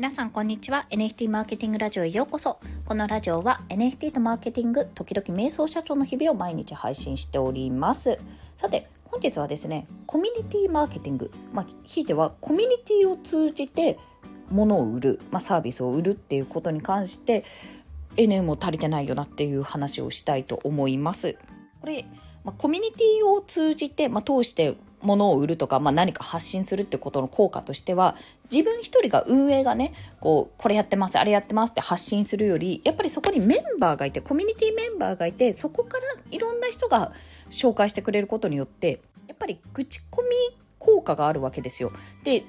[0.00, 0.86] 皆さんこんにちは。
[0.88, 2.58] NFT マーケティングラジオへようこそ。
[2.86, 8.18] このラジオは NFT とマーケティング時々瞑想社長の日々を毎日配信しております。
[8.56, 11.30] さて本日はですねコミュニティマーケティング。
[11.52, 13.98] まあひいてはコミュニティを通じて
[14.48, 17.44] 物を売る、まあ、サービスを売るっていうことに関して
[18.16, 21.36] NM も足りてないよなっていう話をしたいと思います。
[21.82, 22.06] これ、
[22.42, 28.16] まあ、コミュニティを通じて、まあ、通して物を売るとか、まあ、何か発信するってことの効果としては
[28.50, 37.12] 自分一人が運営がねこうこれやってますあれやってますって発信するよりやっぱりそこにメンバーがいてコミュニティメンバーがいてそこからいろんな人が
[37.50, 40.28] 紹介してくれることによってやっぱり口コミ
[40.78, 41.92] 効果があるわけですよ。
[42.24, 42.44] で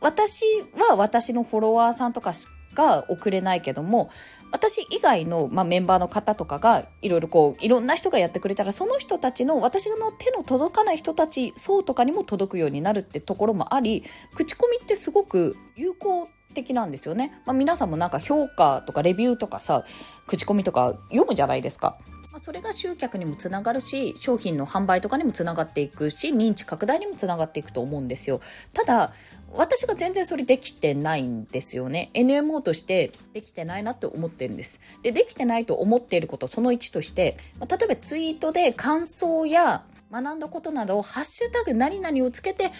[0.00, 0.44] 私
[0.88, 2.32] は私のフォロワーさんとか
[2.74, 4.10] が送れないけども
[4.50, 14.02] 私以外の、まあ、メンバーの方とかがいろいろこういろんな人がやってくれたらその人たちの私の手の届かない人たち層とかにも届くようになるってところもあり
[14.34, 17.32] 口コミってすごく有効的なんですよね。
[17.46, 19.84] まあ、皆さんもなんか評価とかレビューとかさ
[20.26, 21.96] 口コミとか読むじゃないですか。
[22.32, 28.40] まあ、それが集客にもつながるし商品の販売とかにもつながっていくし認知拡大にもつながっていくと思うんですよ。
[28.72, 29.12] ただ
[29.52, 32.10] 私が全然それできてないんですよね。
[32.14, 34.80] NMO としてできてないなって思ってるんです。
[35.02, 42.70] でできてないと思っていることその1として、まあ、例えばツイートで感想や学んだことなどをハッシュタグ何々をつけて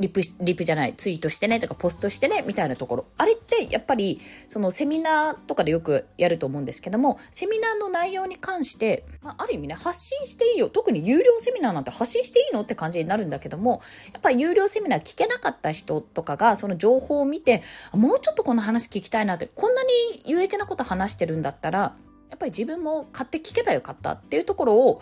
[0.00, 3.06] リプ、リプじゃない、ツイートしてねとかポストしてねみたいなところ。
[3.18, 10.68] あれってやっぱり、そのセミナーとかでよくやると思うんですけども、セミナーの内容に関して、まあ、ある意味ね、発信していいよ。
[10.68, 17.62] 特に有料セミナーなんて発信していいのって感じになるんだけども、やっぱり有料セミナー聞けなかった人とかが、その情報を見て、
[17.92, 19.90] もうちょっとこの話聞きたいなって、こんなに
[20.24, 21.96] 有益なこと話してるんだったら、
[22.30, 25.00] やっぱり自分も買って聞けばよかったっていうところを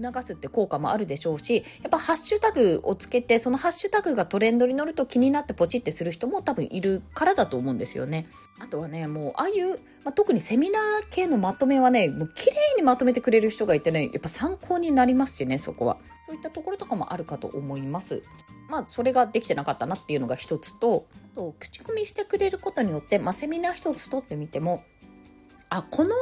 [0.00, 8.26] 促すって効果もあるでしょうし、やっぱハッシュタグをつけて、そのハッシュタグがトレンドに乗ると気になってポチってする人も多分いるからだと思うんですよね。
[8.60, 15.98] あとはね、もう、ああいう、まあ、特にセミナー系のまとめはね、もう綺麗にまとめてくれる人がいてね、やっぱ参考になりますしね、そこは。
[16.24, 18.22] そういったところとかもあるかと思います。
[18.68, 24.84] まあ、それができてなかったなっていうのが一つと、あと、口コミしてくれることによって、まあ、セミナー一つ取ってみても、
[25.68, 26.14] あ、この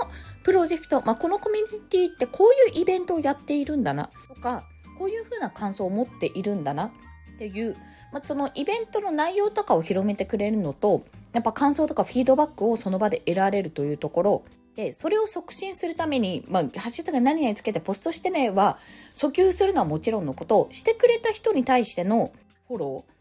[0.43, 4.65] プロジェクト、まあ、このコミュニティってこういうイベントをやっているんだなとか、
[4.99, 6.91] こういうふうな感想を持っているんだなっ
[7.39, 7.75] ていう、
[8.13, 14.43] まあ、そのイベントの内容とかを広めてくれるのと、やっぱ感想とかフィードバックをその場で得られるというところ、
[14.77, 18.79] で、それを促進するために、まあ、ハッシュタグ何々つけてポストしてねは、
[19.15, 22.33] 訴求するのはもちろんのこと、してくれた人に対しての
[22.69, 23.20] フォロー、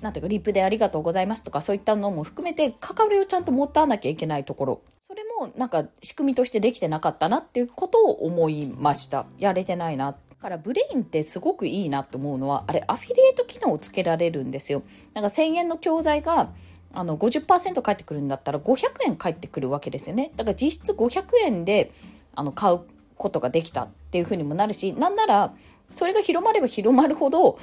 [0.00, 4.82] なんていうか、リップでありがとうございますとか、そういったのも含めて、関わりをちゃんと持たなきゃいけないところ。
[5.02, 9.26] それも、なんか、仕組みとしてできてなかったなっていうことを思いました。
[9.38, 10.12] やれてないな。
[10.12, 14.84] だからブレインってすごくいいなと思うのは、あれ、アフィリエイト機能をつけられるんですよ。
[15.14, 16.50] なんか1000円の教材が、
[16.92, 20.30] あの、50%返ってくるんだったら500円返ってくるわけですよね。
[20.36, 21.90] だから実質500円で、
[22.36, 22.82] あの、買う
[23.16, 25.54] ことができたっていうふうにもなるし、なんなら、
[25.90, 27.58] それが広まれば広まるほど、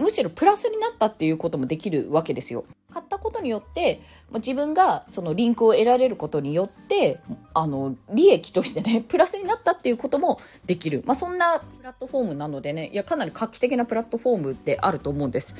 [0.00, 2.64] むしろプラスになったっていうこともできるわけですよ。
[2.90, 4.00] 買ったことによって、
[4.34, 7.20] 自分がそのリンクを得られることによって、
[7.54, 11.02] あの、利益としてね、 プラスになったっていうこともできる。
[11.06, 15.54] まあ、そんなプラットフォームなのでね、いや、かなり画期的なプラットフォームであると思うんです。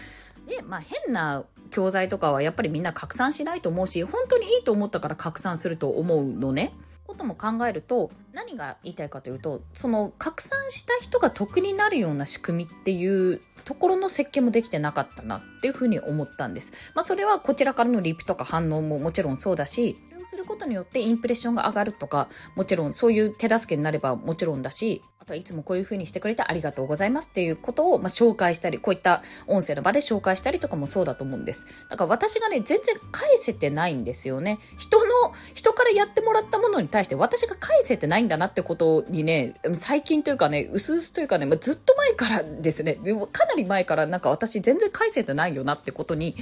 [0.49, 6.72] で、まあ、変な教材とかはやっぱりみんな拡散しないと思うし、本当にいいと思ったから拡散すると思うのね。
[7.10, 16.93] ことも考えると何が言いたいかというとその拡散した人が得になるような仕組みっていうところの設計もできてなかったなっていうふうに思ったんです。
[16.94, 31.87] まあそれはこちらからのリプとか反応ももちろんそうだし、それをすることによってインプレッションが上がるとか、もちろんそういう手助けになればもちろんだし、あとはいつもこういう風にしてくれてありがとうございますっていうことを、まあ、紹介したり、こういった音声の場で紹介したりとかもそうだと思うんです。
[31.91, 34.59] だから私がね、全然返せてないんですよね。
[34.78, 35.00] 人
[35.55, 46.34] 人からやってもらったものに対して私が返せてないんだなってことにね、最近というかね、薄々というかね、まあ、ずっと前からですね、でもかなり前からなんか私全然返せてないよなってことに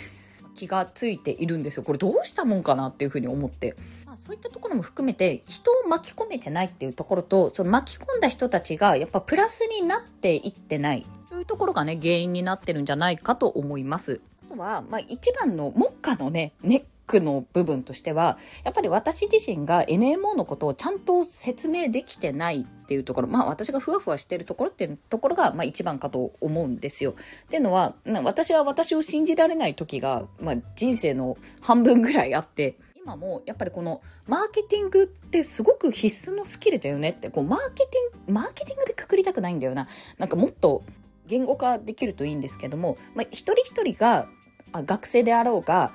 [0.55, 1.85] 気がついているんですよ。
[1.85, 3.77] これどうしたもんかなっていうふうに思って。
[4.05, 14.21] まあ、そういったところも含めて人を巻き込めてないっていうところと、その巻き込んだ人たちがやっぱプラスになっていってないというところがね、原因になってるんじゃないかと思います。
[14.47, 27.13] あとは、まあ一番の目下のね、ネックの部分としては、やっぱり私自身が NMO のことをちゃんと説明できてないっていうところ、まあ私がふわふわしてるところっていうところが、まあ一番かと思うんですよ。
[27.47, 39.89] っていうのは、私は私を信じられない時が、まあ人生の半分ぐらいあって、今もやっぱりこのマーケティングってすごく必須のスキルだよねってこうマーケティングマーケティングでくくりたくないんだよな
[40.19, 40.83] なんかもっと
[41.27, 44.29] 言語化できるといいんですけども、まあ、一人一人が
[44.75, 45.93] 学生であろうが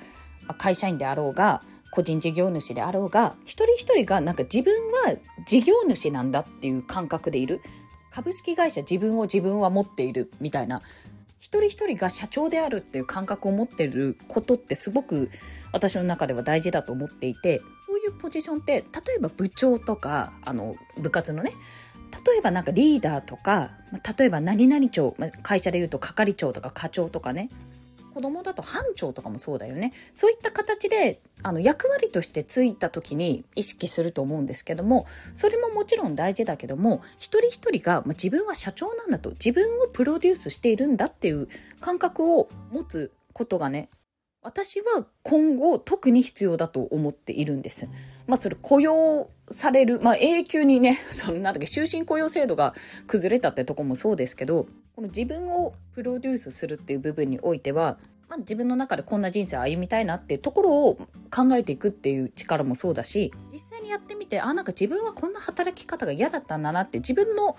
[0.57, 1.61] 会社員であろうが
[1.91, 7.61] 個人事業主であろうが一人一人がなんか自分は事業主なんだっていう感覚でいる。
[8.09, 10.81] 株式会社自分を自分は持っているみたいな。
[11.39, 15.29] 一人一人が社長であるっていう感覚を持ってることってすごく
[15.73, 21.51] 私の中では大事だと思っていてそういうポジションって例えば部長とかあの部活のね
[22.25, 23.71] 例えばなんかリーダーとか
[24.17, 27.49] 例えば何々長会社でいうと係長とか課長とかね
[28.13, 41.47] 子供だと班長とかもそうだよねそういった形であの役割としてついた時に意識すると思うんですけどもそれももちろん大事だけども一人一人が、まあ、自分は社長なんだと自分をプロデュースしているんだっていう
[41.79, 43.89] 感覚を持つことがね
[44.43, 47.87] 私は今後特に必要だと思っているんです。
[48.27, 52.73] まあそれ雇用される、まあ永久にね、 そのなんだっけ、終身雇用制度が
[53.07, 57.97] 崩れたってとこもそうですけど、この自分をプロデュースするっていう部分においては、
[58.29, 60.95] まあ、自分の中でこんな人生歩みたいなっていうところを
[61.31, 67.57] 考えていくっていう力もそうだし実際にやってみてあなんか自分はこんな働き方が嫌だったんだなって自分の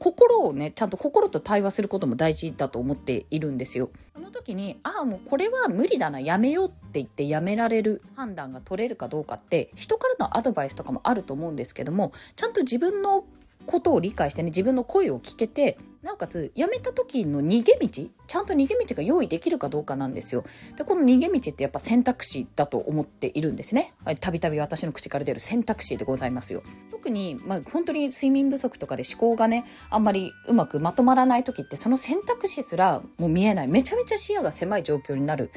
[0.00, 3.90] 心をねちゃんと心と対話することも大事だと思っているんですよ。
[4.16, 13.24] その時にああもうこれは無理だなやめようって言ってやめられる判断が取れるかどうかって人からのアドバイスとかもあると思うんですけどもちゃんと自分の
[13.66, 20.42] ことを理解してね自分の声を聞けてなおかつ辞めた時の逃げ道ちゃんと逃げ道が用意できるかどうかなんですよ。
[20.76, 23.94] でこの逃げ道ってやっぱ選択肢だと思っているんですね。
[24.20, 26.62] たびたび私の口から出る選択肢でございますよ。
[26.90, 33.68] 特に、まあ、本当に睡眠不足とかで思考がねあんまりうまくまとまらない時ってその選択肢すらもう見えない。
[33.68, 35.50] めちゃめちゃ視野が狭い状況になる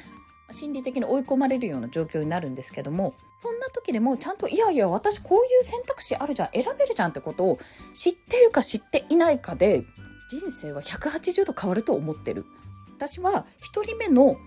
[0.52, 7.60] 心理的に追い込まれるような状況になるんですけどもそんな時でもちゃんといやいや私こういう選択肢あるじゃん選べるじゃんってことを
[7.94, 9.84] 知ってるか知っていないかで
[10.30, 12.46] 人生は180度変わると思ってる。
[12.96, 14.38] 私は1人目の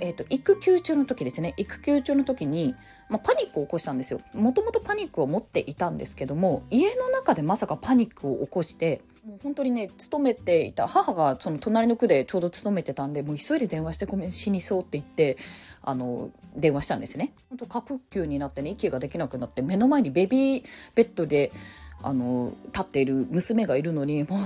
[0.00, 1.54] えーと、育休中の時ですね。
[1.56, 2.74] 育休中の時に、
[3.08, 4.20] まあ、パニックを起こしたんですよ。
[4.32, 15.36] もともとパニックを持っていたんですけども家の中でまさかパニックを起こしてもう本当にね勤めていた母がその隣の区でちょうど勤めてたんでもう急いで電話してごめん死にそうって言って
[15.82, 17.34] あの電話したんですね。
[17.50, 20.64] 本当過呼吸になってね息ができなくなって目の前にベビー
[20.94, 21.52] ベッドで
[22.02, 24.40] あの立っている娘がいるのにもう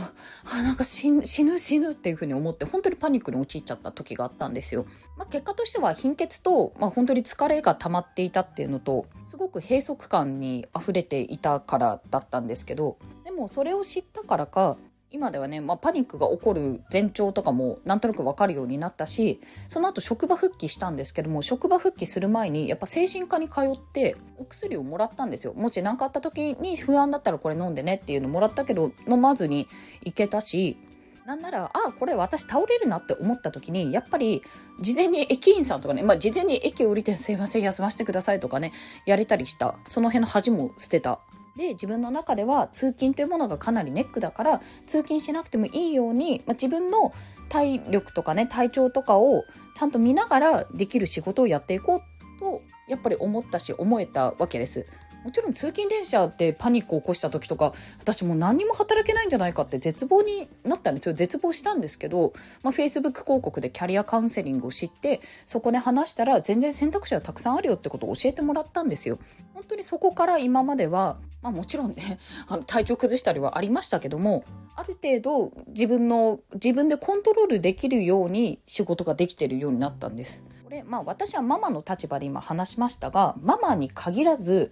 [0.58, 4.86] あなんか死ぬ死ぬっていうふうに思って本当にパニックに陥っちゃった時があったんですよ。
[5.16, 14.78] まあ、結果としては貧血と、まあ、本当に疲れが溜まっていたっていうのとすごく閉塞感に溢れていたからだったんですけどでもそれを知ったからか
[15.14, 25.52] 今ではね、まあ、パニックが起こる前兆とかもなんとなく分かるようになったしその後職場復帰したんですけども職場復帰する前にやっぱ精神科に通ってお薬をもらったんですよ。
[25.52, 29.68] もし何かあった時に不安だったらこれ飲んでねっていうのもらったけど飲まずに
[30.02, 30.78] 行けたし
[31.26, 34.40] なんならあこれ私倒れるなって思った時にやっぱり
[34.80, 38.72] 事前に駅員さんとかね、まあ、事前に駅降りてすいません休ませてくださいとかね
[39.04, 39.76] やれたりした。
[39.90, 41.20] その辺の恥も捨てた。
[41.56, 47.12] で自分の中では通勤というものがかなりネックだから通勤しなくてもいいように、まあ、自分の
[47.48, 49.44] 体力とかね体調とかを
[49.74, 54.86] ちゃんと見ながらできる仕事をやっていこうとやっぱり思ったし思えたわけです。
[55.24, 62.32] もちろん通勤電車でパニックを起こした時とか私もう何にも働けないんじゃないかって絶望になったんですよ絶望したんですけど、
[62.62, 69.18] まあ、Facebook 広告でキャリアカウンセリングを知ってそこで話したら全然選択肢はたくさんあるよってことを教えてもらったんですよ
[69.54, 72.18] 本当にそこから今まではまあもちろんね、
[72.48, 74.44] あの体調崩したりはありましたけども、
[74.76, 80.44] ある程度自分の、自分でコントロールできるように仕事ができてるようになったんです。
[80.64, 84.70] これ、まあ私はママの立場で今話しましたが、ママに限らず、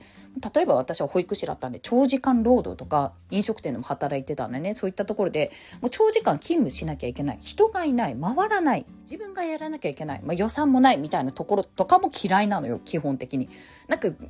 [0.55, 7.39] 例えば私は保育士だったんで、長時間労働とか飲食店でも働いてたんでね、そういったところで、もう長時間勤務しなきゃいけない。
[7.41, 8.17] 人がいない。
[8.17, 8.87] 回らない。
[9.03, 10.21] 自分がやらなきゃいけない。
[10.23, 13.49] まあ予算もないみたいなところとかも嫌いなのよ、基本的に。
[13.89, 14.23] なんか、たまに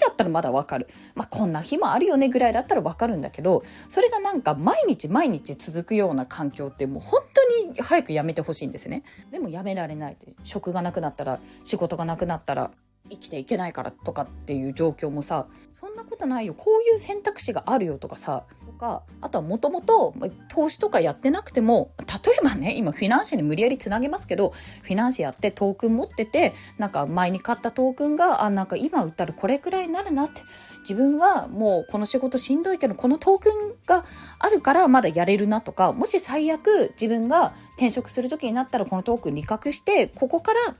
[0.00, 0.88] だったらまだわかる。
[1.14, 9.02] まあこんな日もあるよねぐらいだったらわかるんだけど、それがなんか毎日毎日続くような環境ってもう本当に早くやめてほしいんですね。
[9.30, 10.34] でもやめられないって。
[10.42, 12.70] 職がなくなったら、仕事がなくなったら、
[13.10, 16.54] 生きていけないからとかっていう状況もさそんなことないよ。
[16.54, 20.14] こういう選択肢があるよとかさとかあとはもともと
[20.48, 30.42] 投資とかやってなくても例えばね今フィナンシェに無理やりつなげますけどフィナンシェやってトークン持っててなんか前に買ったトークンがあなんか今売ったらこれくらいになるなって。
[30.82, 34.04] 自分はもうこの仕事しんどいけどこのトークンが
[34.38, 40.74] あるからまだやれるなとかもし最悪自分が転職する時になったらこのトークン利確してここから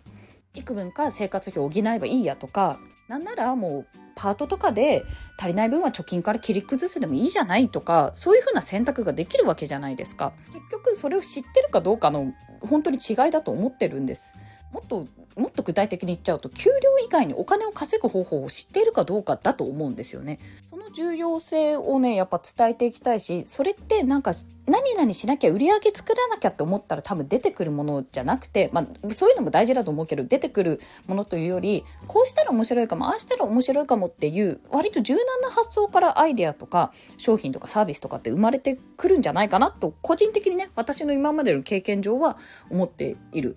[0.55, 2.79] 幾分か生活費を補えばいいやとか
[3.09, 5.05] なんならもうパートとかで
[5.39, 10.33] 足りない分は貯金から切り崩すでもいいじゃないとかそういうふうな選択ができるわけじゃないですか。
[10.53, 14.37] 結局それを知ってるかどうかの本当に違いだと思ってるんです。
[14.73, 15.07] もっと
[15.37, 20.39] もっと具体的に言っちゃうと給料以外にお金を稼ぐ方法を知っているかどうかだと思うんですよね。
[20.69, 24.33] その重要性をねやっぱ伝えていきたいしそれってなんか
[24.67, 42.37] 何々しなきゃ売り上げ作らなきゃって思ったら多分出てくるものじゃなくて、まあ、そういうのも大事だと思うけど出てくるものというよりこうしたら面白いかもああしたら面白いかもっていう割と柔軟な発想からアイデアとか商品とかサービスとかって生まれてくるんじゃないかなと個人的にね私の今までの経験上は
[42.71, 43.57] 思っている。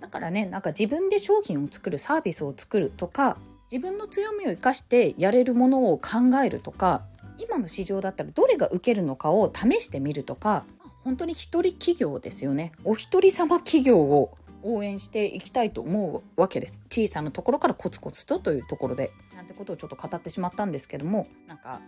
[0.00, 3.38] だからねなんか自分で商品を作るサービスを作るとか
[3.70, 7.02] 自分の強みを生かしてやれるものを考えるとか
[7.36, 10.64] 今の市場だったらどれが受けるのかを試してみるとか
[11.04, 12.72] 本当に一人企業ですよね。
[12.84, 16.82] お一人様企業を応援していきたいと思うわけです。
[16.90, 21.80] 小さなところからコツコツとというところでなんてことをちょっと語ってしまったんですけどもなんか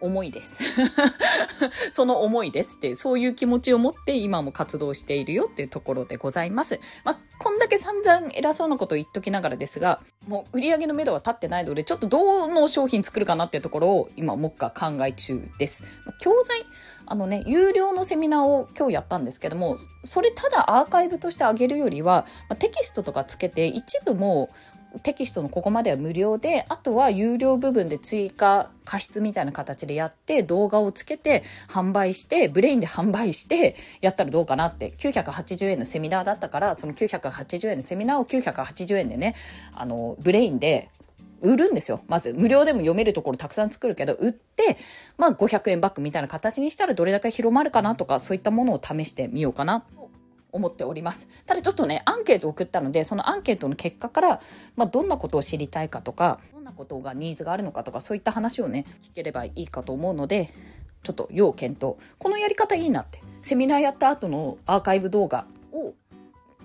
[0.00, 0.74] 思いです
[1.92, 6.80] その思いですってそういう気持ちを持って今も活動しているよっていうところでございます。
[7.04, 15.82] まあ、こんだけ散々偉そうなこと言っときながらですが、もう売り上げの目処は立ってないので、ちょっとどの商品作るかなっていうところを今もっか考え中です。
[16.04, 16.64] まあ、教材、
[17.06, 24.50] あのね、有料のセミナーを今日やったんですけども、それただアーカイブとしてあげるよりは、まあ、テキストとかつけて一部も
[25.00, 39.34] テキストのここまでは無料であとは有料部分で追加加湿みたいな形でやって動画をつけて販売してブレインで販売してやったらどうかなって980円のセミナーだったからその980円のセミナーを980円でね
[39.74, 40.90] あのブレインで
[41.40, 42.00] 売るんですよ。
[42.08, 44.76] まず、無料でも読めるところたくさん作るけど、売って、
[45.16, 49.84] まあ500円バッグみたいな形にしたらどれだけ広まるかなとか、そういったものを試してみようかな
[50.58, 51.28] 思っております。
[51.46, 54.40] ただちょっとね、アンケートを送ったので、そのアンケートの結果から、
[54.76, 60.52] まあ、どんなことを知りたいかとか、どんなことがニーズがあるのかとか、そういった話をね、聞ければいいかと思うので、
[61.02, 61.96] ちょっと要検討。
[62.18, 63.22] このやり方いいなって。
[63.40, 65.94] セミナーやった後のアーカイブ動画を、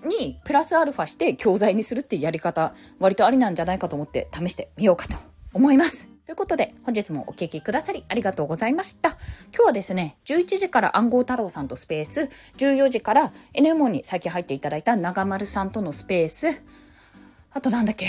[0.06, 5.16] にプラスアルファして教材にするっていうやり方、割とありなんじゃないかと思って試してみようかと
[5.52, 6.13] 思います。
[6.26, 9.10] ということで、本日もお聞きくださりありがとうございました。
[9.54, 16.62] 今日はですね、11時から暗号太郎さんとスペース、14時から NMO に最近入っていただいた長丸さんとのスペース、
[17.52, 18.06] あとなんだっけ？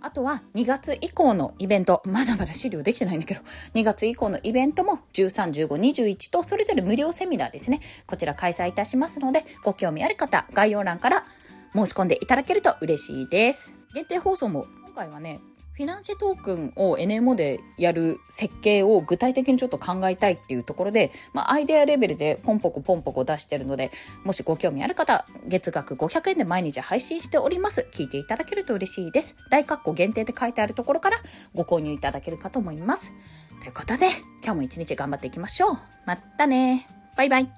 [0.00, 3.42] あとは2月以降のイベント、まだまだ資料できてないんだけど、
[3.74, 7.80] 2月以降のイベントも13、15、21とそれぞれ無料セミナーですね。
[8.06, 11.26] こちら開催いたしますので、ご興味ある方、概要欄から
[11.74, 13.74] 申し込んでいただけると嬉しいです。
[13.92, 15.40] 限定放送も今回はね、
[15.78, 23.92] フィナンシェトークンを NMO でやる設計を具体的にちょっと考えたいっていうところで、まあ、アイデアレベルでポンポコポンポコ出してるので、
[24.24, 27.86] もしご興味ある方、月額500円で毎日配信しております。
[27.92, 29.36] 聞いていただけると嬉しいです。
[29.50, 31.18] 大括弧限定で書いてあるところから
[31.54, 33.12] ご購入いただけるかと思います。
[33.60, 34.08] ということで、
[34.42, 35.78] 今日も一日頑張っていきましょう。
[36.06, 37.57] またねバイバイ。